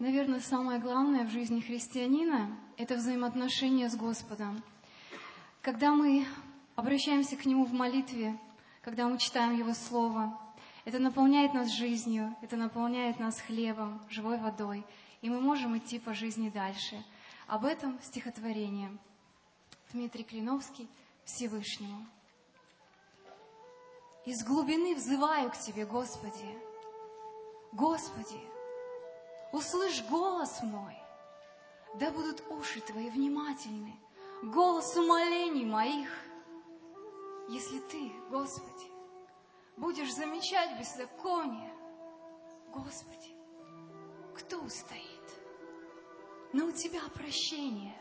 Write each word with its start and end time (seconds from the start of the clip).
Наверное, 0.00 0.40
самое 0.40 0.80
главное 0.80 1.26
в 1.26 1.30
жизни 1.30 1.60
христианина– 1.60 2.56
это 2.78 2.94
взаимоотношения 2.94 3.90
с 3.90 3.94
Господом. 3.94 4.62
Когда 5.60 5.90
мы 5.90 6.24
обращаемся 6.74 7.36
к 7.36 7.44
Нему 7.44 7.66
в 7.66 7.74
молитве, 7.74 8.40
когда 8.80 9.06
мы 9.06 9.18
читаем 9.18 9.54
Его 9.54 9.74
Слово, 9.74 10.40
это 10.86 10.98
наполняет 10.98 11.52
нас 11.52 11.70
жизнью, 11.70 12.34
это 12.40 12.56
наполняет 12.56 13.20
нас 13.20 13.38
хлебом, 13.42 14.00
живой 14.08 14.38
водой, 14.38 14.86
и 15.20 15.28
мы 15.28 15.38
можем 15.38 15.76
идти 15.76 15.98
по 15.98 16.14
жизни 16.14 16.48
дальше. 16.48 17.04
Об 17.46 17.66
этом 17.66 18.00
стихотворение. 18.00 18.96
Дмитрий 19.92 20.24
Клиновский 20.24 20.88
Всевышнему. 21.26 22.06
Из 24.24 24.42
глубины 24.46 24.94
взываю 24.94 25.50
к 25.50 25.58
Тебе, 25.58 25.84
Господи. 25.84 26.58
Господи, 27.72 28.40
услышь 29.52 30.02
голос 30.08 30.62
мой, 30.62 30.96
да 31.94 32.10
будут 32.10 32.42
уши 32.50 32.80
Твои 32.80 33.10
внимательны, 33.10 33.94
голос 34.42 34.96
умолений 34.96 35.64
моих. 35.64 36.08
Если 37.48 37.80
Ты, 37.80 38.12
Господи, 38.30 38.90
будешь 39.76 40.14
замечать 40.14 40.78
беззаконие, 40.78 41.72
Господи, 42.68 43.34
кто 44.36 44.58
устоит? 44.60 45.04
Но 46.52 46.66
у 46.66 46.72
Тебя 46.72 47.00
прощение, 47.14 47.96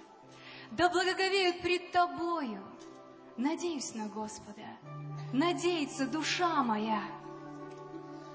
да 0.71 0.89
благоговеют 0.89 1.61
пред 1.61 1.91
Тобою. 1.91 2.63
Надеюсь 3.37 3.95
на 3.95 4.07
Господа, 4.07 4.67
надеется 5.31 6.05
душа 6.05 6.61
моя, 6.61 7.01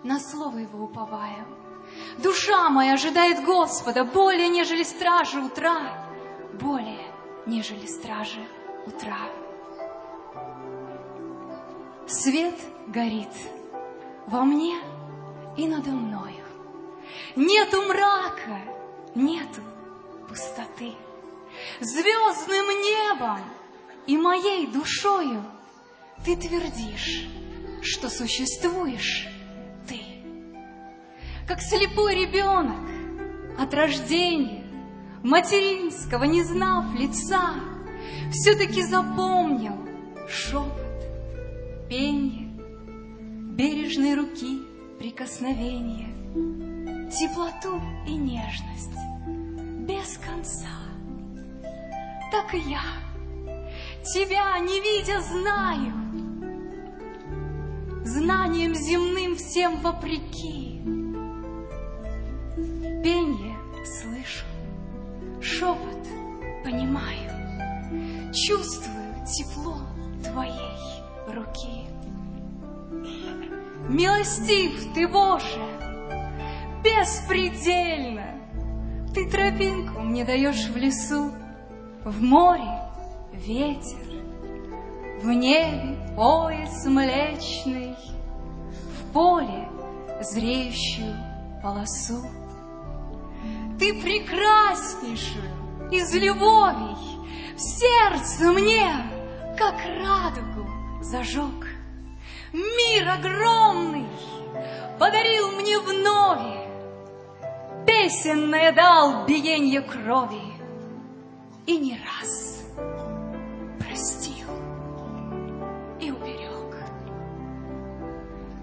на 0.02 0.18
слово 0.18 0.58
Его 0.58 0.84
уповаю. 0.84 1.63
Душа 2.18 2.70
моя 2.70 2.94
ожидает 2.94 3.44
Господа 3.44 4.04
более, 4.04 4.48
нежели 4.48 4.82
стражи 4.82 5.40
утра, 5.40 6.06
более, 6.52 7.12
нежели 7.46 7.86
стражи 7.86 8.46
утра. 8.86 9.18
Свет 12.06 12.54
горит 12.86 13.32
во 14.26 14.44
мне 14.44 14.76
и 15.56 15.66
надо 15.66 15.90
мною. 15.90 16.44
Нету 17.36 17.82
мрака, 17.82 18.60
нету 19.14 19.60
пустоты. 20.28 20.94
Звездным 21.80 22.66
небом 22.66 23.40
и 24.06 24.16
моей 24.16 24.66
душою 24.66 25.44
ты 26.24 26.36
твердишь, 26.36 27.26
что 27.82 28.08
существуешь. 28.08 29.33
Как 31.46 31.60
слепой 31.60 32.14
ребенок 32.14 32.80
от 33.58 33.74
рождения, 33.74 34.64
материнского 35.22 36.24
не 36.24 36.42
знав 36.42 36.94
лица, 36.94 37.54
все-таки 38.30 38.82
запомнил 38.82 39.76
шепот 40.26 40.72
пенье, 41.90 42.48
бережной 43.56 44.14
руки 44.14 44.62
прикосновение, 44.98 46.14
теплоту 47.10 47.78
и 48.06 48.14
нежность 48.14 48.90
без 49.86 50.16
конца. 50.16 50.68
Так 52.32 52.54
и 52.54 52.58
я, 52.58 52.80
тебя 54.14 54.58
не 54.60 54.80
видя, 54.80 55.20
знаю, 55.20 55.92
знанием 58.04 58.74
земным 58.74 59.36
всем 59.36 59.80
вопреки. 59.80 60.73
Чувствую 68.46 69.14
тепло 69.26 69.78
твоей 70.22 70.78
руки. 71.28 71.86
Милостив 73.88 74.92
ты, 74.92 75.08
Боже, 75.08 75.64
беспредельно. 76.82 78.26
Ты 79.14 79.30
тропинку 79.30 80.00
мне 80.00 80.24
даешь 80.24 80.68
в 80.68 80.76
лесу, 80.76 81.30
в 82.04 82.20
море 82.20 82.90
ветер, 83.32 84.22
в 85.22 85.28
небе 85.28 85.96
пояс 86.16 86.84
млечный, 86.84 87.96
в 88.98 89.12
поле 89.12 89.68
зреющую 90.20 91.14
полосу. 91.62 92.22
Ты 93.78 94.00
прекраснейшую 94.02 95.90
из 95.90 96.12
любовей 96.14 97.13
в 97.56 97.60
сердце 97.60 98.50
мне, 98.52 98.90
как 99.56 99.74
радугу, 99.84 100.68
зажег. 101.02 101.66
Мир 102.52 103.08
огромный 103.08 104.06
подарил 104.98 105.50
мне 105.52 105.78
вновь, 105.78 106.64
Песенное 107.86 108.72
дал 108.72 109.26
биенье 109.26 109.82
крови 109.82 110.40
И 111.66 111.76
не 111.76 112.00
раз 112.00 112.62
простил 113.78 114.48
и 116.00 116.10
уберег. 116.10 116.76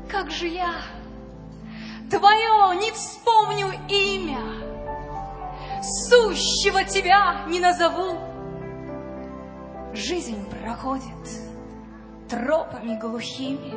Как 0.09 0.31
же 0.31 0.47
я 0.47 0.73
твое 2.09 2.75
не 2.79 2.91
вспомню 2.91 3.71
имя, 3.89 4.39
Сущего 5.83 6.83
тебя 6.83 7.45
не 7.47 7.59
назову, 7.59 8.17
Жизнь 9.93 10.49
проходит 10.49 11.05
тропами 12.29 12.97
глухими, 12.97 13.73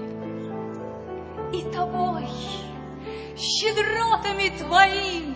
И 1.53 1.63
тобой, 1.73 2.29
щедротами 3.37 4.57
твоими, 4.57 5.35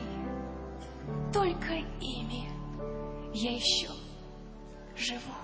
Только 1.33 1.75
ими 2.01 2.49
я 3.35 3.53
еще 3.53 3.89
живу. 4.97 5.35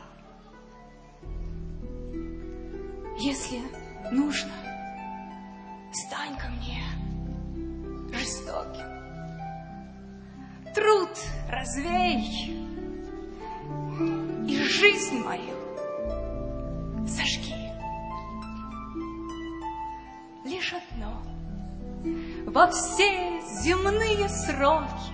Если 3.18 3.60
нужно, 4.12 4.52
стань 5.92 6.36
ко 6.36 6.48
мне 6.48 6.80
жестоким. 8.12 8.86
Труд 10.74 11.10
развей 11.48 12.73
и 14.48 14.62
жизнь 14.62 15.18
мою 15.18 15.56
зажги. 17.06 17.54
Лишь 20.44 20.74
одно 20.74 21.22
во 22.46 22.66
все 22.68 23.40
земные 23.62 24.28
сроки 24.28 25.12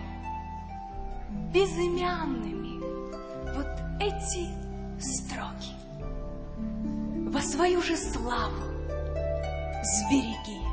безымянными 1.52 2.80
вот 3.54 3.68
эти 4.00 4.48
строки 5.00 5.74
во 7.30 7.40
свою 7.40 7.80
же 7.82 7.96
славу 7.96 8.62
сбереги. 9.82 10.69